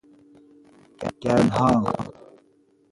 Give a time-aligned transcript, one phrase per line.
[1.23, 1.93] گردنها